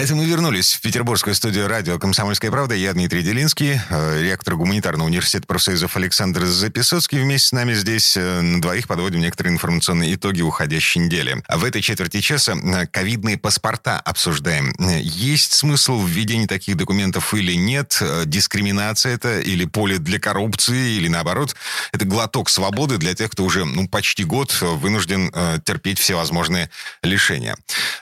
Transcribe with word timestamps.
Это 0.00 0.14
мы 0.14 0.24
вернулись 0.24 0.72
в 0.72 0.80
петербургскую 0.80 1.34
студию 1.34 1.68
радио 1.68 1.98
«Комсомольская 1.98 2.50
правда». 2.50 2.74
Я 2.74 2.94
Дмитрий 2.94 3.22
Делинский, 3.22 3.78
э, 3.90 4.22
ректор 4.22 4.56
гуманитарного 4.56 5.06
университета 5.06 5.46
профсоюзов 5.46 5.94
Александр 5.94 6.46
Записоцкий. 6.46 7.18
Вместе 7.18 7.48
с 7.48 7.52
нами 7.52 7.74
здесь 7.74 8.16
э, 8.16 8.40
на 8.40 8.62
двоих 8.62 8.88
подводим 8.88 9.20
некоторые 9.20 9.52
информационные 9.52 10.14
итоги 10.14 10.40
уходящей 10.40 11.02
недели. 11.02 11.44
В 11.50 11.64
этой 11.64 11.82
четверти 11.82 12.22
часа 12.22 12.54
э, 12.54 12.86
ковидные 12.86 13.36
паспорта 13.36 14.00
обсуждаем. 14.00 14.72
Есть 15.02 15.52
смысл 15.52 15.98
в 15.98 16.08
введении 16.08 16.46
таких 16.46 16.78
документов 16.78 17.34
или 17.34 17.52
нет? 17.52 18.02
Дискриминация 18.24 19.14
это 19.14 19.40
или 19.40 19.66
поле 19.66 19.98
для 19.98 20.18
коррупции, 20.18 20.92
или 20.92 21.08
наоборот? 21.08 21.54
Это 21.92 22.06
глоток 22.06 22.48
свободы 22.48 22.96
для 22.96 23.14
тех, 23.14 23.30
кто 23.32 23.44
уже 23.44 23.66
ну, 23.66 23.86
почти 23.86 24.24
год 24.24 24.58
вынужден 24.62 25.30
терпеть 25.62 25.98
всевозможные 25.98 26.70
лишения. 27.02 27.54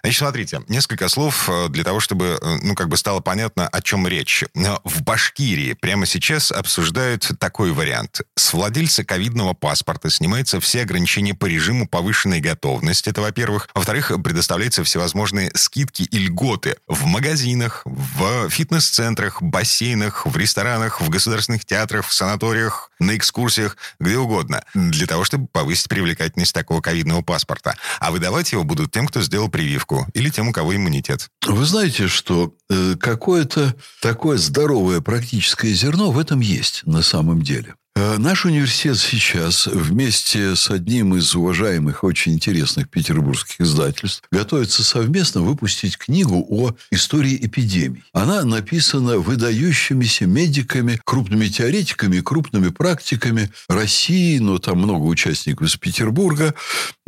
Значит, 0.03 0.19
смотрите, 0.21 0.63
несколько 0.69 1.09
слов 1.09 1.51
для 1.71 1.88
того, 1.89 2.01
чтобы, 2.01 2.39
э, 2.39 2.59
ну, 2.63 2.75
как 2.75 2.91
бы 2.91 2.99
стало 2.99 3.21
понятно, 3.21 3.67
о 3.67 3.81
чем 3.81 4.07
речь. 4.07 4.45
В 4.85 5.03
Башкирии 5.03 5.73
прямо 5.73 6.05
сейчас 6.05 6.53
обсуждают 6.53 7.31
такой 7.41 7.73
вариант. 7.73 8.21
С 8.37 8.53
владельца 8.53 9.05
ковидного 9.05 9.55
паспорта 9.55 10.11
снимаются 10.11 10.61
все 10.61 10.83
ограничения 10.83 11.33
по 11.33 11.47
режиму 11.47 11.89
повышенной 11.89 12.41
готовности, 12.41 13.09
это 13.09 13.23
во-первых. 13.23 13.71
Во-вторых, 13.75 14.13
предоставляются 14.23 14.85
всевозможные 14.85 15.51
скидки 15.55 16.03
и 16.03 16.19
льготы 16.19 16.77
в 16.89 17.07
магазинах, 17.07 17.81
в 17.87 18.51
фитнес-центрах, 18.51 19.41
бассейнах, 19.41 20.27
в 20.27 20.37
ресторанах, 20.37 21.01
в 21.01 21.09
государственных 21.09 21.65
театрах, 21.65 22.07
в 22.07 22.13
санаториях, 22.13 22.88
на 22.99 23.17
экскурсиях, 23.17 23.77
где 24.01 24.17
угодно, 24.19 24.65
для 24.75 25.07
того, 25.07 25.25
чтобы 25.25 25.47
повысить 25.47 25.89
привлекательность 25.89 26.55
такого 26.55 26.81
ковидного 26.81 27.23
паспорта. 27.23 27.77
А 28.01 28.11
выдавать 28.11 28.53
его 28.53 28.65
будут 28.65 28.93
тем, 28.93 29.07
кто 29.07 29.21
сделал 29.21 29.49
прививку, 29.49 30.07
или 30.15 30.31
тем, 30.31 30.49
у 30.49 30.53
кого 30.53 30.75
иммунитет. 30.75 31.29
Вы 31.47 31.65
знаете, 31.65 32.09
что 32.09 32.55
э, 32.71 32.95
какое-то 32.99 33.75
такое 34.01 34.39
здоровое 34.39 35.01
практическое 35.01 35.73
зерно 35.73 36.11
в 36.11 36.19
этом 36.19 36.41
есть 36.41 36.83
на 36.87 37.03
самом 37.03 37.43
деле. 37.43 37.75
Э, 37.99 38.17
наш 38.17 38.45
университет 38.45 38.97
сейчас 38.97 39.67
вместе 39.67 40.55
с 40.55 40.71
одним 40.71 41.17
из 41.17 41.35
уважаемых, 41.35 42.05
очень 42.05 42.35
интересных 42.35 42.89
петербургских 42.89 43.61
издательств 43.61 44.23
готовится 44.31 44.85
совместно 44.85 45.41
выпустить 45.41 45.99
книгу 45.99 46.47
о 46.49 46.77
истории 46.93 47.37
эпидемий. 47.45 48.05
Она 48.13 48.45
написана 48.45 49.19
выдающимися 49.19 50.27
медиками, 50.27 51.01
крупными 51.03 51.49
теоретиками, 51.49 52.21
крупными 52.21 52.69
практиками 52.69 53.51
России, 53.69 54.39
но 54.39 54.59
там 54.59 54.79
много 54.79 55.03
участников 55.03 55.67
из 55.67 55.75
Петербурга. 55.75 56.55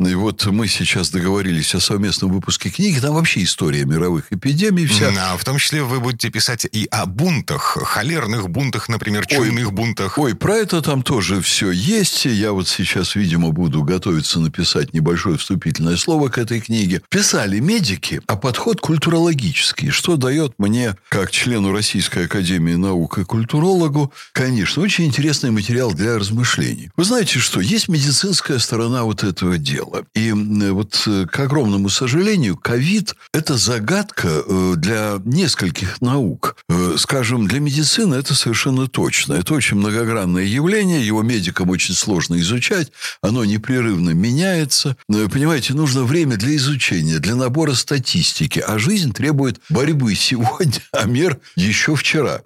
И 0.05 0.13
вот 0.13 0.45
мы 0.47 0.67
сейчас 0.67 1.09
договорились 1.09 1.73
о 1.73 1.79
совместном 1.79 2.33
выпуске 2.33 2.69
книги. 2.69 2.99
Там 2.99 3.13
вообще 3.13 3.43
история 3.43 3.85
мировых 3.85 4.25
эпидемий 4.31 4.87
вся. 4.87 5.09
А 5.17 5.37
в 5.37 5.45
том 5.45 5.57
числе 5.57 5.83
вы 5.83 6.01
будете 6.01 6.29
писать 6.29 6.67
и 6.69 6.85
о 6.91 7.05
бунтах, 7.05 7.77
холерных 7.81 8.49
бунтах, 8.49 8.89
например, 8.89 9.25
чуйных 9.25 9.67
ой, 9.67 9.73
бунтах. 9.73 10.17
Ой, 10.17 10.35
про 10.35 10.55
это 10.55 10.80
там 10.81 11.03
тоже 11.03 11.41
все 11.41 11.71
есть. 11.71 12.25
Я 12.25 12.51
вот 12.51 12.67
сейчас, 12.67 13.15
видимо, 13.15 13.51
буду 13.51 13.83
готовиться 13.83 14.39
написать 14.39 14.93
небольшое 14.93 15.37
вступительное 15.37 15.97
слово 15.97 16.29
к 16.29 16.37
этой 16.37 16.59
книге. 16.59 17.01
Писали 17.09 17.59
медики, 17.59 18.21
а 18.27 18.35
подход 18.35 18.81
культурологический, 18.81 19.89
что 19.89 20.15
дает 20.15 20.53
мне, 20.57 20.95
как 21.09 21.31
члену 21.31 21.71
Российской 21.71 22.25
Академии 22.25 22.75
Наук 22.75 23.19
и 23.19 23.23
культурологу, 23.23 24.13
конечно, 24.33 24.81
очень 24.81 25.05
интересный 25.05 25.51
материал 25.51 25.93
для 25.93 26.17
размышлений. 26.17 26.89
Вы 26.97 27.03
знаете, 27.03 27.39
что 27.39 27.61
есть 27.61 27.87
медицинская 27.87 28.59
сторона 28.59 29.03
вот 29.03 29.23
этого 29.23 29.57
дела. 29.57 30.03
И 30.15 30.31
вот, 30.31 31.03
э, 31.07 31.25
к 31.31 31.39
огромному 31.39 31.89
сожалению, 31.89 32.57
ковид– 32.57 33.15
это 33.33 33.57
загадка 33.57 34.27
э, 34.27 34.73
для 34.77 35.19
нескольких 35.25 36.01
наук. 36.01 36.55
Э, 36.69 36.95
скажем, 36.97 37.47
для 37.47 37.59
медицины 37.59 38.15
это 38.15 38.33
совершенно 38.33 38.87
точно. 38.87 39.33
Это 39.33 39.53
очень 39.53 39.77
многогранное 39.77 40.43
явление 40.43 40.60
явление, 40.61 41.05
его 41.05 41.23
медикам 41.23 41.69
очень 41.69 41.95
сложно 41.95 42.39
изучать, 42.39 42.91
оно 43.21 43.43
непрерывно 43.43 44.11
меняется. 44.11 44.95
Но, 45.07 45.27
понимаете, 45.27 45.73
нужно 45.73 46.03
время 46.03 46.37
для 46.37 46.55
изучения, 46.55 47.19
для 47.19 47.35
набора 47.35 47.73
статистики, 47.73 48.59
а 48.59 48.77
жизнь 48.77 49.11
требует 49.11 49.59
борьбы 49.69 50.13
сегодня, 50.15 50.81
а 50.91 51.05
мер 51.05 51.39
еще 51.55 51.95
вчера. 51.95 52.41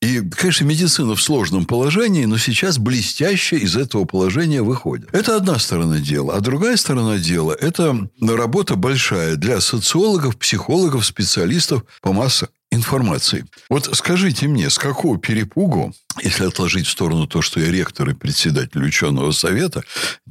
И, 0.00 0.20
конечно, 0.20 0.64
медицина 0.64 1.16
в 1.16 1.22
сложном 1.22 1.64
положении, 1.66 2.24
но 2.26 2.38
сейчас 2.38 2.78
блестяще 2.78 3.56
из 3.56 3.76
этого 3.76 4.04
положения 4.04 4.62
выходит. 4.62 5.12
Это 5.12 5.36
одна 5.36 5.58
сторона 5.58 5.98
дела. 5.98 6.34
А 6.36 6.40
другая 6.40 6.76
сторона 6.76 7.18
дела– 7.18 7.56
это 7.60 8.08
работа 8.20 8.76
большая 8.76 9.36
для 9.36 9.60
социологов, 9.60 10.36
психологов, 10.36 11.04
специалистов 11.04 11.82
по 12.00 12.12
массе 12.12 12.48
информации. 12.76 13.44
Вот 13.68 13.88
скажите 13.96 14.46
мне, 14.46 14.70
с 14.70 14.78
какого 14.78 15.18
перепугу, 15.18 15.92
если 16.22 16.46
отложить 16.46 16.86
в 16.86 16.90
сторону 16.90 17.26
то, 17.26 17.42
что 17.42 17.60
я 17.60 17.70
ректор 17.70 18.08
и 18.10 18.14
председатель 18.14 18.84
ученого 18.84 19.32
совета, 19.32 19.82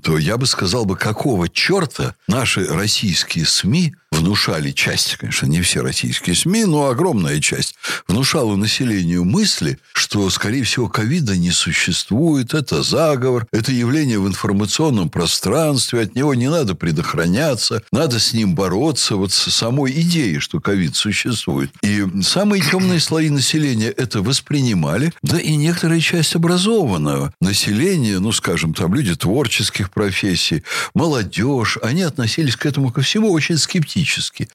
то 0.02 0.18
я 0.18 0.38
бы 0.38 0.46
сказал 0.46 0.86
бы, 0.86 0.96
какого 0.96 1.50
черта 1.50 2.16
наши 2.28 2.66
российские 2.66 3.46
СМИ 3.46 3.96
внушали 4.16 4.72
часть, 4.72 5.18
конечно, 5.18 5.46
не 5.46 5.62
все 5.62 5.82
российские 5.82 6.36
СМИ, 6.36 6.66
но 6.66 6.88
огромная 6.88 7.40
часть, 7.40 7.76
внушала 8.08 8.56
населению 8.56 9.26
мысли, 9.26 9.78
что, 9.94 10.30
скорее 10.30 10.64
всего, 10.64 10.88
ковида 10.88 11.36
не 11.36 11.52
существует, 11.52 12.54
это 12.54 12.82
заговор, 12.84 13.48
это 13.52 13.72
явление 13.72 14.20
в 14.20 14.28
информационном 14.28 15.10
пространстве, 15.10 16.02
от 16.02 16.16
него 16.16 16.34
не 16.34 16.50
надо 16.50 16.76
предохраняться, 16.76 17.84
надо 17.92 18.20
с 18.20 18.34
ним 18.34 18.56
бороться, 18.56 19.16
вот 19.16 19.32
с 19.32 19.52
самой 19.52 19.92
идеей, 20.02 20.40
что 20.40 20.60
ковид 20.60 20.96
существует. 20.96 21.72
И 21.82 22.06
самые 22.24 22.64
темные 22.64 23.00
слои 23.00 23.30
населения 23.30 23.90
это 23.90 24.22
воспринимали, 24.22 25.14
да 25.22 25.40
и 25.40 25.56
некоторая 25.56 26.00
часть 26.00 26.36
образованного 26.36 27.34
населения, 27.42 28.20
ну, 28.20 28.32
скажем, 28.32 28.74
там 28.74 28.94
люди 28.94 29.16
творческих 29.16 29.92
профессий, 29.92 30.64
молодежь, 30.94 31.78
они 31.82 32.04
относились 32.04 32.56
к 32.56 32.66
этому 32.66 32.92
ко 32.92 33.02
всему 33.02 33.32
очень 33.32 33.58
скептически. 33.58 34.05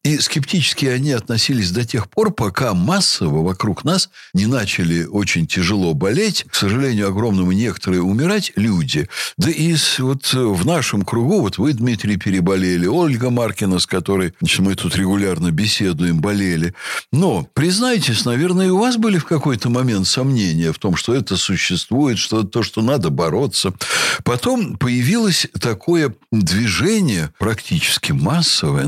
И 0.04 0.18
скептически 0.18 0.86
они 0.86 1.12
относились 1.12 1.70
до 1.70 1.84
тех 1.84 2.08
пор, 2.08 2.32
пока 2.32 2.74
массово 2.74 3.42
вокруг 3.42 3.84
нас 3.84 4.10
не 4.34 4.46
начали 4.46 5.04
очень 5.04 5.46
тяжело 5.46 5.94
болеть, 5.94 6.44
к 6.48 6.54
сожалению, 6.54 7.08
огромному 7.08 7.52
некоторые 7.52 8.02
умирать 8.02 8.52
люди. 8.56 9.08
Да 9.36 9.50
и 9.50 9.74
вот 9.98 10.32
в 10.32 10.66
нашем 10.66 11.02
кругу, 11.02 11.40
вот 11.40 11.58
вы, 11.58 11.72
Дмитрий, 11.72 12.16
переболели, 12.16 12.86
Ольга 12.86 13.30
Маркина, 13.30 13.78
с 13.78 13.86
которой 13.86 14.34
значит, 14.40 14.60
мы 14.60 14.74
тут 14.74 14.96
регулярно 14.96 15.50
беседуем, 15.50 16.20
болели. 16.20 16.74
Но 17.12 17.46
признайтесь, 17.54 18.24
наверное, 18.24 18.66
и 18.66 18.70
у 18.70 18.78
вас 18.78 18.96
были 18.96 19.18
в 19.18 19.24
какой-то 19.24 19.70
момент 19.70 20.06
сомнения 20.06 20.72
в 20.72 20.78
том, 20.78 20.96
что 20.96 21.14
это 21.14 21.36
существует, 21.36 22.18
что 22.18 22.42
то, 22.42 22.62
что 22.62 22.82
надо 22.82 23.10
бороться. 23.10 23.72
Потом 24.24 24.76
появилось 24.76 25.46
такое 25.58 26.14
движение 26.32 27.32
практически 27.38 28.12
массовое, 28.12 28.86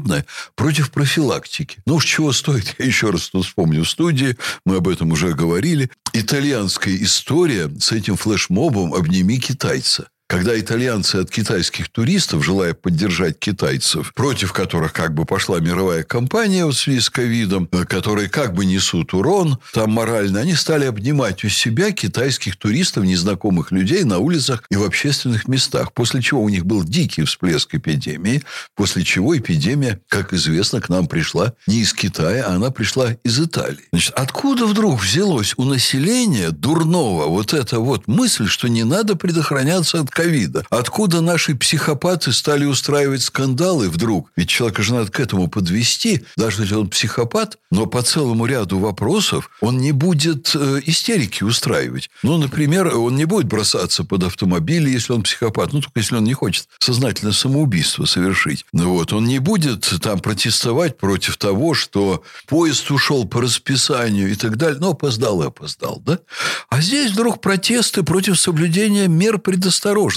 народное, 0.00 0.26
против 0.54 0.90
профилактики. 0.90 1.78
Ну 1.86 1.96
уж 1.96 2.04
чего 2.04 2.32
стоит, 2.32 2.74
я 2.78 2.86
еще 2.86 3.10
раз 3.10 3.28
тут 3.28 3.46
вспомню 3.46 3.84
в 3.84 3.88
студии, 3.88 4.36
мы 4.64 4.76
об 4.76 4.88
этом 4.88 5.12
уже 5.12 5.32
говорили. 5.32 5.90
Итальянская 6.12 6.96
история 6.96 7.70
с 7.78 7.92
этим 7.92 8.16
флешмобом 8.16 8.94
«Обними 8.94 9.38
китайца» 9.38 10.08
когда 10.30 10.56
итальянцы 10.56 11.16
от 11.16 11.28
китайских 11.28 11.88
туристов, 11.88 12.44
желая 12.44 12.72
поддержать 12.72 13.40
китайцев, 13.40 14.14
против 14.14 14.52
которых 14.52 14.92
как 14.92 15.12
бы 15.12 15.24
пошла 15.24 15.58
мировая 15.58 16.04
кампания 16.04 16.64
в 16.64 16.72
связи 16.72 17.00
с 17.00 17.10
ковидом, 17.10 17.68
э, 17.72 17.84
которые 17.84 18.28
как 18.28 18.54
бы 18.54 18.64
несут 18.64 19.12
урон 19.12 19.58
там 19.72 19.90
морально, 19.90 20.38
они 20.38 20.54
стали 20.54 20.84
обнимать 20.84 21.42
у 21.42 21.48
себя 21.48 21.90
китайских 21.90 22.56
туристов, 22.56 23.02
незнакомых 23.02 23.72
людей 23.72 24.04
на 24.04 24.18
улицах 24.18 24.62
и 24.70 24.76
в 24.76 24.84
общественных 24.84 25.48
местах, 25.48 25.92
после 25.94 26.22
чего 26.22 26.44
у 26.44 26.48
них 26.48 26.64
был 26.64 26.84
дикий 26.84 27.24
всплеск 27.24 27.74
эпидемии, 27.74 28.44
после 28.76 29.02
чего 29.02 29.36
эпидемия, 29.36 30.00
как 30.08 30.32
известно, 30.32 30.80
к 30.80 30.88
нам 30.88 31.08
пришла 31.08 31.54
не 31.66 31.80
из 31.80 31.92
Китая, 31.92 32.44
а 32.46 32.54
она 32.54 32.70
пришла 32.70 33.14
из 33.24 33.40
Италии. 33.40 33.88
Значит, 33.90 34.12
откуда 34.14 34.66
вдруг 34.66 35.02
взялось 35.02 35.54
у 35.56 35.64
населения 35.64 36.52
дурного 36.52 37.26
вот 37.26 37.52
эта 37.52 37.80
вот 37.80 38.06
мысль, 38.06 38.46
что 38.46 38.68
не 38.68 38.84
надо 38.84 39.16
предохраняться 39.16 39.98
от 39.98 40.19
ковида. 40.20 40.64
Откуда 40.70 41.22
наши 41.22 41.54
психопаты 41.54 42.32
стали 42.32 42.66
устраивать 42.66 43.22
скандалы 43.22 43.88
вдруг? 43.88 44.30
Ведь 44.36 44.50
человека 44.50 44.82
же 44.82 44.94
надо 44.94 45.10
к 45.10 45.18
этому 45.18 45.48
подвести, 45.48 46.24
даже 46.36 46.62
если 46.62 46.74
он 46.74 46.88
психопат, 46.88 47.56
но 47.70 47.86
по 47.86 48.02
целому 48.02 48.44
ряду 48.44 48.78
вопросов 48.78 49.50
он 49.62 49.78
не 49.78 49.92
будет 49.92 50.52
э, 50.54 50.80
истерики 50.84 51.42
устраивать. 51.42 52.10
Ну, 52.22 52.36
например, 52.36 52.94
он 52.94 53.16
не 53.16 53.24
будет 53.24 53.46
бросаться 53.46 54.04
под 54.04 54.24
автомобиль, 54.24 54.88
если 54.88 55.14
он 55.14 55.22
психопат, 55.22 55.72
ну, 55.72 55.80
только 55.80 56.00
если 56.00 56.16
он 56.16 56.24
не 56.24 56.34
хочет 56.34 56.68
сознательно 56.80 57.32
самоубийство 57.32 58.04
совершить. 58.04 58.66
Ну, 58.72 58.92
вот, 58.92 59.12
он 59.14 59.24
не 59.24 59.38
будет 59.38 59.90
там 60.02 60.20
протестовать 60.20 60.98
против 60.98 61.38
того, 61.38 61.72
что 61.72 62.22
поезд 62.46 62.90
ушел 62.90 63.26
по 63.26 63.40
расписанию 63.40 64.30
и 64.30 64.34
так 64.34 64.56
далее. 64.56 64.78
Ну, 64.80 64.90
опоздал 64.90 65.42
и 65.42 65.46
опоздал, 65.46 66.02
да? 66.04 66.18
А 66.68 66.80
здесь 66.82 67.12
вдруг 67.12 67.40
протесты 67.40 68.02
против 68.02 68.38
соблюдения 68.38 69.08
мер 69.08 69.38
предосторожности. 69.38 70.09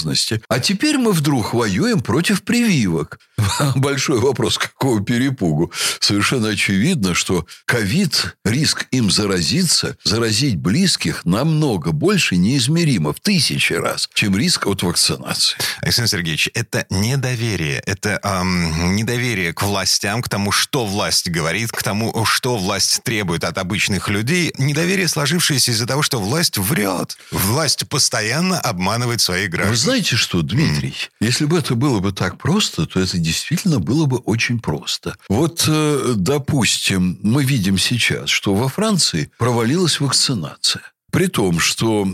А 0.48 0.60
теперь 0.60 0.98
мы 0.98 1.12
вдруг 1.12 1.54
воюем 1.54 2.00
против 2.00 2.42
прививок. 2.42 3.18
Большой 3.74 4.20
вопрос, 4.20 4.58
какого 4.58 5.02
перепугу. 5.02 5.72
Совершенно 6.00 6.48
очевидно, 6.48 7.14
что 7.14 7.46
ковид, 7.64 8.36
риск 8.44 8.86
им 8.90 9.10
заразиться, 9.10 9.96
заразить 10.04 10.56
близких 10.56 11.24
намного 11.24 11.92
больше 11.92 12.36
неизмеримо 12.36 13.12
в 13.12 13.20
тысячи 13.20 13.72
раз, 13.72 14.08
чем 14.14 14.36
риск 14.36 14.66
от 14.66 14.82
вакцинации. 14.82 15.56
Александр 15.80 16.10
Сергеевич, 16.10 16.50
это 16.54 16.86
недоверие. 16.90 17.78
Это 17.86 18.20
эм, 18.22 18.96
недоверие 18.96 19.52
к 19.52 19.62
властям, 19.62 20.22
к 20.22 20.28
тому, 20.28 20.52
что 20.52 20.86
власть 20.86 21.28
говорит, 21.30 21.72
к 21.72 21.82
тому, 21.82 22.24
что 22.24 22.56
власть 22.56 23.02
требует 23.02 23.44
от 23.44 23.58
обычных 23.58 24.08
людей. 24.08 24.52
Недоверие, 24.58 25.08
сложившееся 25.08 25.72
из-за 25.72 25.86
того, 25.86 26.02
что 26.02 26.20
власть 26.20 26.58
врет. 26.58 27.16
Власть 27.30 27.88
постоянно 27.88 28.60
обманывает 28.60 29.20
своих 29.20 29.50
граждан. 29.50 29.74
Знаете 29.84 30.16
что, 30.16 30.40
Дмитрий? 30.40 30.94
Если 31.20 31.44
бы 31.44 31.58
это 31.58 31.74
было 31.74 32.00
бы 32.00 32.12
так 32.12 32.38
просто, 32.38 32.86
то 32.86 33.00
это 33.00 33.18
действительно 33.18 33.80
было 33.80 34.06
бы 34.06 34.16
очень 34.16 34.58
просто. 34.58 35.14
Вот, 35.28 35.66
э, 35.68 36.14
допустим, 36.16 37.18
мы 37.22 37.44
видим 37.44 37.76
сейчас, 37.76 38.30
что 38.30 38.54
во 38.54 38.68
Франции 38.70 39.30
провалилась 39.36 40.00
вакцинация. 40.00 40.80
При 41.12 41.26
том, 41.26 41.60
что 41.60 42.08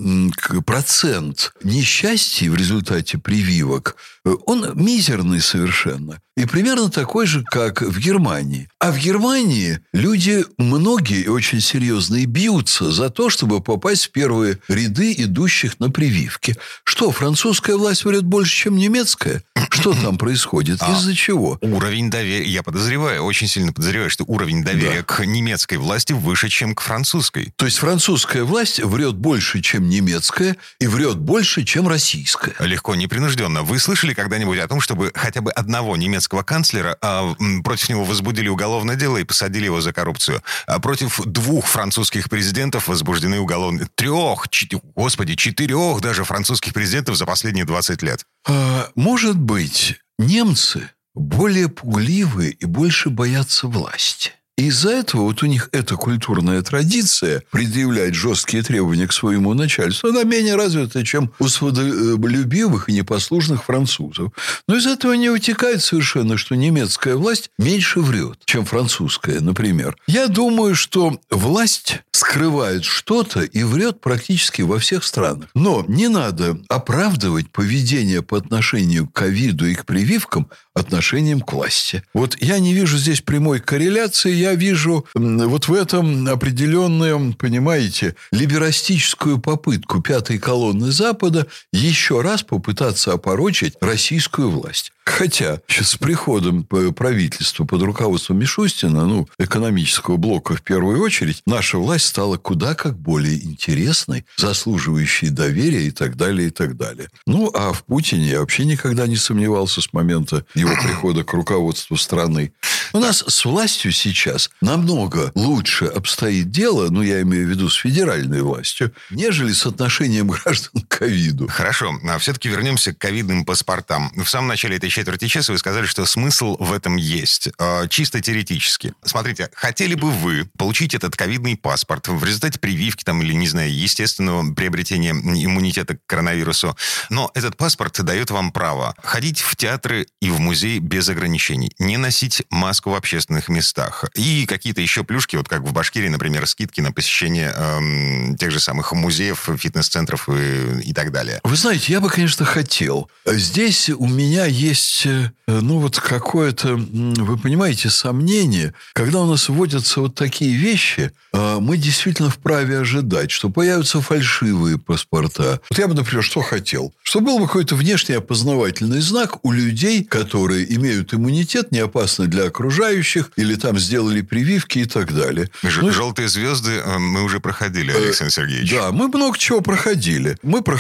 процент 0.67 1.53
несчастья 1.63 2.51
в 2.51 2.57
результате 2.57 3.19
прививок, 3.19 3.95
он 4.25 4.71
мизерный 4.75 5.41
совершенно. 5.41 6.21
И 6.37 6.47
примерно 6.47 6.91
такой 6.91 7.27
же, 7.27 7.45
как 7.45 7.83
в 7.83 7.99
Германии. 7.99 8.69
А 8.79 8.93
в 8.93 8.99
Германии 8.99 9.81
люди, 9.93 10.45
многие 10.57 11.29
очень 11.29 11.61
серьезные, 11.61 12.25
бьются 12.25 12.91
за 12.93 13.11
то, 13.11 13.29
чтобы 13.29 13.61
попасть 13.61 14.07
в 14.07 14.11
первые 14.11 14.59
ряды 14.69 15.13
идущих 15.19 15.79
на 15.81 15.91
прививки. 15.91 16.57
Что, 16.85 17.11
французская 17.11 17.77
власть 17.77 18.05
врет 18.05 18.25
больше, 18.25 18.55
чем 18.55 18.77
немецкая? 18.77 19.43
Что 19.69 19.93
там 20.03 20.17
происходит? 20.17 20.79
А 20.81 20.93
Из-за 20.93 21.15
чего? 21.15 21.59
Уровень 21.61 22.11
доверия, 22.11 22.49
я 22.49 22.63
подозреваю, 22.63 23.23
очень 23.23 23.47
сильно 23.47 23.73
подозреваю, 23.75 24.09
что 24.09 24.25
уровень 24.27 24.65
доверия 24.65 25.05
да. 25.07 25.15
к 25.15 25.27
немецкой 25.27 25.77
власти 25.77 26.15
выше, 26.15 26.49
чем 26.49 26.75
к 26.75 26.81
французской. 26.81 27.53
То 27.57 27.67
есть 27.67 27.77
французская 27.79 28.45
власть 28.45 28.83
врет 28.83 29.15
больше, 29.17 29.61
чем 29.61 29.91
немецкая, 29.91 30.57
и 30.79 30.87
врет 30.87 31.19
больше, 31.19 31.65
чем 31.65 31.87
российская. 31.87 32.55
Легко, 32.61 32.95
непринужденно. 32.95 33.63
Вы 33.63 33.79
слышали 33.79 34.15
когда-нибудь 34.23 34.59
о 34.59 34.69
том, 34.69 34.81
чтобы 34.81 35.13
хотя 35.15 35.41
бы 35.41 35.51
одного 35.53 35.97
немецкого 35.97 36.43
канцлера, 36.43 36.97
а 37.03 37.35
против 37.65 37.89
него 37.89 38.05
возбудили 38.05 38.49
уголовное 38.49 38.97
дело 38.97 39.19
и 39.19 39.25
посадили 39.25 39.67
его 39.67 39.81
за 39.81 39.93
коррупцию. 39.93 40.43
А 40.67 40.79
против 40.81 41.21
двух 41.25 41.67
французских 41.67 42.29
президентов 42.29 42.89
возбуждены 42.89 43.39
уголовные... 43.41 43.89
Трех, 43.95 44.49
чет... 44.49 44.75
господи, 44.95 45.35
четырех 45.35 46.01
даже 46.01 46.25
французских 46.25 46.73
президентов 46.73 47.17
за 47.17 47.27
последние 47.27 47.65
20 47.65 48.03
лет. 48.03 48.25
А, 48.47 48.91
может 48.95 49.39
быть, 49.39 49.97
немцы 50.19 50.91
более 51.15 51.69
пугливые 51.69 52.53
и 52.53 52.65
больше 52.65 53.11
боятся 53.11 53.67
власти. 53.67 54.33
И 54.61 54.67
из-за 54.67 54.91
этого 54.91 55.23
вот 55.23 55.43
у 55.43 55.47
них 55.47 55.71
эта 55.73 55.97
культурная 55.97 56.61
традиция 56.61 57.43
предъявлять 57.51 58.15
жесткие 58.15 58.63
требования 58.63 59.07
к 59.07 59.13
своему 59.15 59.55
начальству, 59.55 60.11
она 60.11 60.23
менее 60.23 60.55
развита, 60.55 61.03
чем 61.03 61.33
у 61.39 61.49
свободолюбивых 61.49 62.91
и 62.91 62.93
непослушных 62.93 63.65
французов. 63.65 64.33
Но 64.69 64.77
из 64.77 64.87
этого 64.87 65.15
не 65.15 65.31
вытекает 65.31 65.83
совершенно, 65.83 66.37
что 66.37 66.57
немецкая 66.57 67.17
власть 67.17 67.51
меньше 67.59 68.01
врет, 68.01 68.41
чем 68.45 68.67
французская, 68.67 69.41
например. 69.41 69.97
Я 70.07 70.29
думаю, 70.29 70.75
что 70.75 71.19
власть 71.31 72.01
скрывает 72.13 72.85
что-то 72.85 73.41
и 73.41 73.63
врет 73.63 74.03
практически 74.03 74.61
во 74.61 74.79
всех 74.79 75.05
странах. 75.05 75.49
Но 75.55 75.87
не 75.89 76.09
надо 76.09 76.59
оправдывать 76.69 77.51
поведение 77.51 78.21
по 78.21 78.37
отношению 78.37 79.09
к 79.09 79.15
ковиду 79.15 79.67
и 79.67 79.75
к 79.75 79.87
прививкам 79.87 80.51
отношением 80.75 81.41
к 81.41 81.53
власти. 81.53 82.03
Вот 82.13 82.37
я 82.41 82.59
не 82.59 82.75
вижу 82.75 82.99
здесь 82.99 83.21
прямой 83.21 83.61
корреляции, 83.61 84.33
я 84.33 84.50
вижу 84.55 85.07
вот 85.15 85.69
в 85.69 85.73
этом 85.73 86.29
определенную, 86.29 87.35
понимаете, 87.35 88.17
либерастическую 88.33 89.39
попытку 89.39 90.01
пятой 90.01 90.39
колонны 90.39 90.91
Запада 90.91 91.47
еще 91.73 92.21
раз 92.21 92.43
попытаться 92.43 93.13
опорочить 93.13 93.75
российскую 93.81 94.51
власть. 94.51 94.93
Хотя 95.05 95.61
с 95.69 95.97
приходом 95.97 96.63
правительства 96.63 97.65
под 97.65 97.83
руководством 97.83 98.39
Мишустина, 98.39 99.07
ну, 99.07 99.27
экономического 99.39 100.19
блока 100.19 100.55
в 100.55 100.63
первую 100.63 101.03
очередь, 101.03 101.43
наша 101.47 101.79
власть 101.79 102.07
стала 102.07 102.37
куда 102.37 102.75
как 102.75 102.97
более 102.97 103.43
интересной, 103.43 104.25
заслуживающей 104.37 105.31
доверия 105.31 105.87
и 105.87 105.91
так 105.91 106.17
далее, 106.17 106.49
и 106.49 106.51
так 106.51 106.77
далее. 106.77 107.09
Ну, 107.27 107.51
а 107.53 107.73
в 107.73 107.83
Путине 107.85 108.29
я 108.29 108.41
вообще 108.41 108.65
никогда 108.65 109.09
не 109.09 109.17
сомневался 109.17 109.81
с 109.81 109.93
момента 109.93 110.45
его 110.55 110.71
прихода 110.81 111.25
к 111.25 111.33
руководству 111.33 111.97
страны. 111.97 112.53
У 112.93 112.99
нас 112.99 113.25
с 113.27 113.45
властью 113.45 113.93
сейчас 113.93 114.30
намного 114.61 115.33
лучше 115.35 115.87
обстоит 115.87 116.51
дело, 116.51 116.89
ну, 116.91 117.03
я 117.03 117.23
имею 117.23 117.47
в 117.47 117.51
виду 117.51 117.69
с 117.69 117.75
федеральной 117.75 118.43
властью, 118.43 118.93
нежели 119.11 119.53
с 119.53 119.67
отношением 119.67 120.29
граждан 120.45 120.83
ковиду. 121.01 121.49
Хорошо, 121.49 121.99
а 122.05 122.19
все-таки 122.19 122.51
вернемся 122.51 122.93
к 122.93 122.99
ковидным 122.99 123.47
паспортам. 123.47 124.13
В 124.15 124.29
самом 124.29 124.49
начале 124.49 124.77
этой 124.77 124.91
четверти 124.91 125.29
часа 125.29 125.53
вы 125.53 125.59
сказали, 125.59 125.87
что 125.87 126.05
смысл 126.05 126.59
в 126.61 126.75
этом 126.75 126.97
есть. 126.97 127.49
А, 127.59 127.89
чисто 127.89 128.21
теоретически. 128.21 128.93
Смотрите, 129.03 129.49
хотели 129.55 129.95
бы 129.95 130.11
вы 130.11 130.51
получить 130.59 130.93
этот 130.93 131.17
ковидный 131.17 131.57
паспорт 131.57 132.09
в 132.09 132.23
результате 132.23 132.59
прививки 132.59 133.03
там 133.03 133.23
или, 133.23 133.33
не 133.33 133.49
знаю, 133.49 133.75
естественного 133.75 134.53
приобретения 134.53 135.13
иммунитета 135.13 135.97
к 135.97 136.01
коронавирусу, 136.07 136.77
но 137.09 137.31
этот 137.33 137.57
паспорт 137.57 137.99
дает 138.03 138.31
вам 138.31 138.53
право 138.53 138.95
ходить 139.03 139.41
в 139.41 139.57
театры 139.57 140.07
и 140.21 140.29
в 140.29 140.39
музей 140.39 140.81
без 140.81 141.09
ограничений, 141.09 141.73
не 141.79 141.97
носить 141.97 142.43
маску 142.51 142.91
в 142.91 142.95
общественных 142.95 143.49
местах 143.49 144.05
и 144.15 144.45
какие-то 144.45 144.83
еще 144.83 145.03
плюшки, 145.03 145.37
вот 145.37 145.49
как 145.49 145.63
в 145.63 145.73
Башкирии, 145.73 146.09
например, 146.09 146.47
скидки 146.47 146.83
на 146.83 146.93
посещение 146.93 147.55
эм, 147.57 148.37
тех 148.37 148.51
же 148.51 148.61
самых 148.61 148.93
музеев, 148.93 149.49
фитнес-центров 149.57 150.29
и, 150.29 150.90
и 150.91 150.93
так 150.93 151.13
далее. 151.13 151.41
Вы 151.45 151.57
знаете, 151.57 151.93
я 151.93 152.01
бы, 152.01 152.11
конечно, 152.11 152.45
хотел. 152.45 153.09
Здесь 153.25 153.91
у 153.91 154.07
меня 154.09 154.45
есть 154.47 155.07
э, 155.07 155.31
ну, 155.47 155.79
вот 155.79 155.99
какое-то, 155.99 156.75
вы 156.77 157.39
понимаете, 157.39 157.91
сомнение. 157.91 158.75
Когда 158.93 159.21
у 159.21 159.27
нас 159.27 159.49
вводятся 159.49 160.01
вот 160.01 160.15
такие 160.15 160.55
вещи, 160.57 161.13
а, 161.33 161.61
мы 161.61 161.77
действительно 161.77 162.31
вправе 162.31 162.79
ожидать, 162.79 163.31
что 163.31 163.51
появятся 163.51 164.01
фальшивые 164.01 164.79
паспорта. 164.79 165.61
Вот 165.71 165.79
я 165.79 165.89
бы, 165.89 165.95
например, 165.95 166.23
что 166.23 166.41
хотел? 166.41 166.93
Что 167.03 167.21
был 167.21 167.39
бы 167.39 167.47
какой-то 167.47 167.75
внешний 167.75 168.17
опознавательный 168.17 169.01
знак 169.01 169.45
у 169.45 169.53
людей, 169.53 170.05
которые 170.05 170.73
имеют 170.75 171.15
иммунитет, 171.15 171.73
не 171.73 171.79
опасны 171.81 172.27
для 172.27 172.45
окружающих, 172.45 173.31
или 173.37 173.55
там 173.55 173.79
сделали 173.79 174.21
прививки 174.23 174.81
и 174.81 174.85
так 174.85 175.15
далее. 175.15 175.51
Ж- 175.63 175.83
ну, 175.83 175.91
желтые 175.93 176.29
звезды 176.29 176.73
э, 176.73 176.99
мы 176.99 177.23
уже 177.23 177.41
проходили, 177.41 177.93
э, 177.93 177.97
Александр 177.97 178.33
Сергеевич. 178.33 178.71
Да, 178.71 178.91
мы 178.93 179.09
много 179.09 179.39
чего 179.39 179.61
проходили. 179.61 180.37
Мы 180.43 180.63
проходили, 180.63 180.80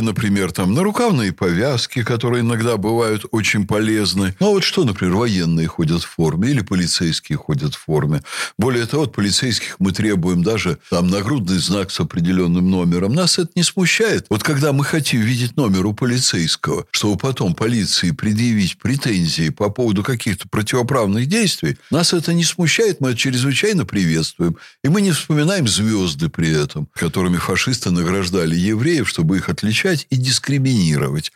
например, 0.00 0.52
там 0.52 0.74
нарукавные 0.74 1.32
повязки, 1.32 2.02
которые 2.02 2.42
иногда 2.42 2.76
бывают 2.76 3.24
очень 3.30 3.66
полезны. 3.66 4.34
Ну, 4.40 4.48
а 4.48 4.50
вот 4.50 4.64
что, 4.64 4.84
например, 4.84 5.16
военные 5.16 5.66
ходят 5.66 6.02
в 6.02 6.08
форме 6.08 6.50
или 6.50 6.60
полицейские 6.60 7.36
ходят 7.38 7.74
в 7.74 7.84
форме. 7.84 8.22
Более 8.58 8.86
того, 8.86 9.04
от 9.04 9.12
полицейских 9.12 9.76
мы 9.78 9.92
требуем 9.92 10.42
даже 10.42 10.78
там 10.88 11.08
нагрудный 11.08 11.58
знак 11.58 11.90
с 11.90 12.00
определенным 12.00 12.70
номером. 12.70 13.12
Нас 13.12 13.38
это 13.38 13.50
не 13.54 13.62
смущает. 13.62 14.26
Вот 14.30 14.42
когда 14.42 14.72
мы 14.72 14.84
хотим 14.84 15.20
видеть 15.20 15.56
номер 15.56 15.86
у 15.86 15.94
полицейского, 15.94 16.86
чтобы 16.90 17.18
потом 17.18 17.54
полиции 17.54 18.12
предъявить 18.12 18.78
претензии 18.78 19.48
по 19.48 19.70
поводу 19.70 20.02
каких-то 20.02 20.48
противоправных 20.48 21.26
действий, 21.26 21.76
нас 21.90 22.12
это 22.12 22.32
не 22.32 22.44
смущает, 22.44 23.00
мы 23.00 23.10
это 23.10 23.18
чрезвычайно 23.18 23.84
приветствуем. 23.84 24.56
И 24.84 24.88
мы 24.88 25.00
не 25.00 25.12
вспоминаем 25.12 25.66
звезды 25.66 26.28
при 26.28 26.50
этом, 26.50 26.88
которыми 26.94 27.36
фашисты 27.36 27.90
награждали 27.90 28.54
евреев, 28.54 29.08
чтобы 29.08 29.39
их 29.40 29.48
отличать 29.48 30.06
и 30.10 30.16
дискриминировать. 30.16 31.32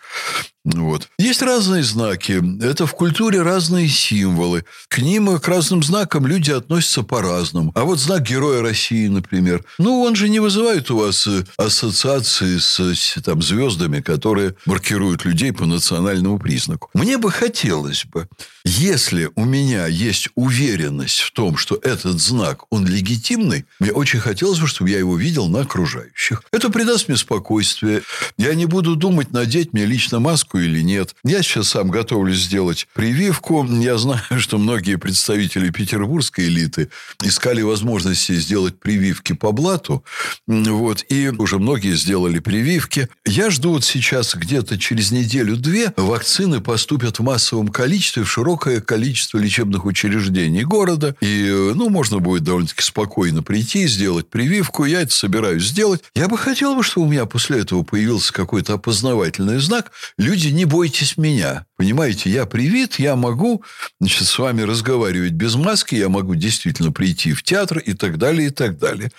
Вот. 0.65 1.11
Есть 1.19 1.43
разные 1.43 1.83
знаки. 1.83 2.43
Это 2.63 2.87
в 2.87 2.95
культуре 2.95 3.43
разные 3.43 3.87
символы. 3.87 4.65
К 4.89 4.99
ним, 4.99 5.39
к 5.39 5.47
разным 5.47 5.83
знакам 5.83 6.27
люди 6.27 6.51
относятся 6.51 7.03
по-разному. 7.03 7.71
А 7.75 7.85
вот 7.85 7.99
знак 7.99 8.23
Героя 8.23 8.63
России, 8.63 9.07
например, 9.09 9.63
ну, 9.79 10.01
он 10.01 10.17
же 10.17 10.31
не 10.31 10.41
вызывает 10.41 10.91
у 10.91 10.99
вас 10.99 11.27
э, 11.27 11.45
ассоциации 11.59 12.57
с, 12.59 13.21
там, 13.23 13.43
звездами, 13.43 14.01
которые 14.01 14.55
маркируют 14.65 15.27
людей 15.27 15.53
по 15.53 15.67
национальному 15.67 16.39
признаку. 16.39 16.89
Мне 16.95 17.19
бы 17.19 17.31
хотелось 17.31 18.07
бы, 18.07 18.27
если 18.65 19.31
у 19.35 19.45
меня 19.45 19.87
есть 19.87 20.31
уверенность 20.35 21.21
в 21.21 21.33
том, 21.33 21.59
что 21.59 21.79
этот 21.83 22.19
знак, 22.19 22.63
он 22.71 22.87
легитимный, 22.87 23.67
мне 23.81 23.93
очень 23.93 24.21
хотелось 24.21 24.59
бы, 24.59 24.67
чтобы 24.67 24.89
я 24.89 24.99
его 24.99 25.19
видел 25.19 25.49
на 25.49 25.61
окружающих. 25.61 26.43
Это 26.53 26.71
придаст 26.71 27.09
мне 27.09 27.19
спокойствие. 27.19 28.03
Я 28.39 28.55
не 28.55 28.65
буду 28.65 28.97
думать, 28.97 29.33
надеть 29.33 29.75
мне 29.75 29.85
лично 29.85 30.21
маску 30.21 30.54
или 30.59 30.81
нет. 30.81 31.15
Я 31.25 31.43
сейчас 31.43 31.69
сам 31.69 31.91
готовлюсь 31.91 32.39
сделать 32.39 32.89
прививку. 32.95 33.65
Я 33.65 33.97
знаю, 33.99 34.23
что 34.39 34.59
многие 34.59 34.97
представители 34.97 35.71
петербургской 35.71 36.47
элиты 36.47 36.91
искали 37.23 37.63
возможности 37.63 38.33
сделать 38.33 38.79
прививки 38.79 39.33
по 39.33 39.53
блату. 39.53 40.05
Вот. 40.47 41.05
И 41.09 41.29
уже 41.29 41.59
многие 41.59 41.97
сделали 41.97 42.39
прививки. 42.39 43.09
Я 43.25 43.51
жду 43.51 43.73
вот 43.73 43.85
сейчас 43.85 44.35
где-то 44.35 44.79
через 44.79 45.11
неделю-две 45.11 45.93
вакцины 45.97 46.61
поступят 46.61 47.19
в 47.19 47.23
массовом 47.23 47.69
количестве 47.69 48.25
в 48.25 48.31
широкое 48.31 48.81
количество 48.81 49.39
лечебных 49.39 49.85
учреждений 49.85 50.65
города. 50.65 51.17
И, 51.21 51.73
ну, 51.75 51.89
можно 51.89 52.19
будет 52.19 52.43
довольно-таки 52.45 52.83
спокойно 52.83 53.43
прийти, 53.43 53.87
сделать 53.87 54.29
прививку. 54.29 54.85
Я 54.85 55.03
это 55.03 55.13
собираюсь 55.13 55.65
сделать. 55.65 56.03
Я 56.15 56.29
бы 56.29 56.37
хотел, 56.37 56.81
чтобы 56.83 57.07
у 57.07 57.11
меня 57.11 57.27
после 57.27 57.61
этого 57.61 57.83
появился 57.83 58.33
какой-то 58.33 58.75
опознавательный 58.75 59.59
знак. 59.59 59.93
Люди, 60.19 60.44
не 60.51 60.65
бойтесь 60.65 61.17
меня. 61.17 61.67
Понимаете, 61.77 62.31
я 62.31 62.47
привит, 62.47 62.99
я 62.99 63.17
могу 63.17 63.63
значит, 64.01 64.27
с 64.27 64.39
вами 64.39 64.63
разговаривать 64.63 65.33
без 65.33 65.55
маски, 65.55 65.95
я 65.95 66.09
могу 66.09 66.35
действительно 66.35 66.93
прийти 66.93 67.33
в 67.33 67.43
театр 67.43 67.79
и 67.79 67.95
так 67.95 68.19
далее, 68.19 68.49
и 68.49 68.51
так 68.51 68.79
далее. 68.79 69.11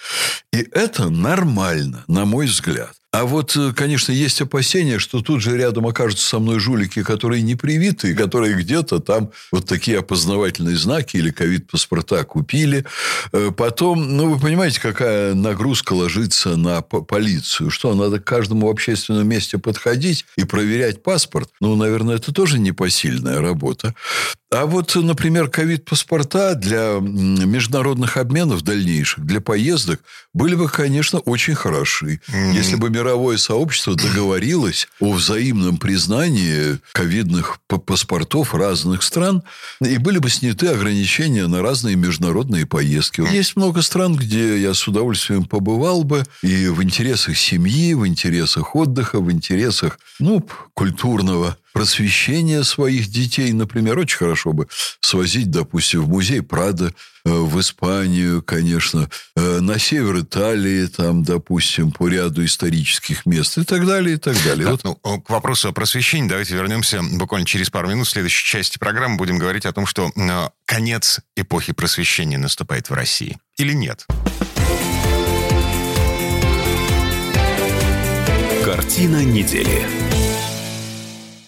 И 0.52 0.58
это 0.72 1.10
нормально, 1.10 2.04
на 2.08 2.26
мой 2.26 2.48
взгляд. 2.48 2.94
А 3.16 3.24
вот, 3.24 3.56
э, 3.56 3.72
конечно, 3.74 4.12
есть 4.12 4.42
опасения, 4.42 5.00
что 5.00 5.22
тут 5.22 5.40
же 5.42 5.56
рядом 5.58 5.88
окажутся 5.88 6.28
со 6.28 6.40
мной 6.40 6.60
жулики, 6.60 7.02
которые 7.02 7.44
не 7.44 7.56
привиты, 7.56 8.14
которые 8.14 8.56
где-то 8.56 9.00
там 9.00 9.32
вот 9.54 9.66
такие 9.66 10.00
опознавательные 10.00 10.76
знаки 10.76 11.16
или 11.16 11.32
ковид-паспорта 11.32 12.26
купили. 12.26 12.84
Э, 13.32 13.52
потом, 13.56 14.18
ну, 14.18 14.34
вы 14.34 14.40
понимаете, 14.42 14.82
какая 14.82 15.34
нагрузка 15.34 15.94
ложится 15.94 16.58
на 16.58 16.82
полицию? 16.82 17.72
Что, 17.72 17.94
надо 17.94 18.20
к 18.20 18.26
каждому 18.26 18.68
в 18.68 18.70
общественном 18.70 19.30
месте 19.30 19.60
подходить 19.60 20.26
и 20.36 20.44
проверять 20.44 21.02
паспорт? 21.02 21.50
Ну, 21.62 21.78
наверное, 21.78 22.18
это 22.18 22.34
тоже 22.34 22.60
непосильная 22.60 23.40
работа. 23.40 23.96
А 24.56 24.66
вот, 24.66 24.96
например, 24.96 25.50
ковид-паспорта 25.50 26.56
для 26.56 27.00
международных 27.02 28.16
обменов 28.16 28.62
дальнейших, 28.62 29.26
для 29.26 29.42
поездок, 29.42 30.00
были 30.34 30.56
бы, 30.56 30.70
конечно, 30.70 31.20
очень 31.20 31.56
хороши. 31.56 32.22
Mm-hmm. 32.30 32.54
Если 32.54 32.76
бы 32.76 32.90
мировое 32.90 33.36
сообщество 33.38 33.96
договорилось 33.96 34.88
о 35.02 35.12
взаимном 35.12 35.78
признании 35.78 36.80
ковидных 36.94 37.60
паспортов 37.68 38.56
разных 38.56 39.04
стран, 39.04 39.44
и 39.82 39.98
были 39.98 40.20
бы 40.20 40.30
сняты 40.30 40.68
ограничения 40.68 41.48
на 41.48 41.62
разные 41.62 41.98
международные 41.98 42.66
поездки. 42.66 43.22
Есть 43.30 43.58
много 43.58 43.82
стран, 43.82 44.16
где 44.16 44.58
я 44.62 44.74
с 44.74 44.88
удовольствием 44.88 45.44
побывал 45.44 46.06
бы, 46.06 46.24
и 46.42 46.68
в 46.68 46.82
интересах 46.82 47.38
семьи, 47.38 47.94
в 47.94 48.08
интересах 48.08 48.76
отдыха, 48.76 49.20
в 49.20 49.30
интересах, 49.32 50.00
ну, 50.20 50.48
культурного 50.74 51.58
просвещения 51.76 52.64
своих 52.64 53.10
детей, 53.10 53.52
например, 53.52 54.00
очень 54.00 54.18
хорошо 54.18 54.54
бы 54.54 54.70
свозить, 55.02 55.52
допустим, 55.52 56.04
в 56.04 56.08
музей 56.08 56.42
Прада, 56.42 56.94
э, 57.26 57.30
в 57.30 57.60
Испанию, 57.60 58.42
конечно, 58.42 59.10
э, 59.36 59.60
на 59.60 59.78
север 59.78 60.22
Италии, 60.22 60.86
там, 60.86 61.24
допустим, 61.24 61.92
по 61.92 62.08
ряду 62.08 62.46
исторических 62.46 63.26
мест 63.26 63.58
и 63.58 63.66
так 63.66 63.86
далее, 63.86 64.16
и 64.16 64.18
так 64.18 64.42
далее. 64.46 64.64
Да, 64.64 64.72
вот. 64.72 64.84
ну, 64.86 65.22
к 65.22 65.30
вопросу 65.30 65.68
о 65.68 65.74
просвещении 65.74 66.30
давайте 66.30 66.56
вернемся 66.56 67.02
буквально 67.04 67.46
через 67.46 67.70
пару 67.70 67.90
минут. 67.90 68.08
В 68.08 68.12
следующей 68.12 68.46
части 68.46 68.78
программы 68.78 69.18
будем 69.18 69.38
говорить 69.38 69.66
о 69.66 69.74
том, 69.74 69.86
что 69.86 70.14
э, 70.16 70.50
конец 70.66 71.20
эпохи 71.36 71.74
просвещения 71.74 72.38
наступает 72.38 72.90
в 72.90 72.94
России. 72.94 73.38
Или 73.58 73.74
нет? 73.74 74.06
Картина 78.64 79.26
недели. 79.26 80.05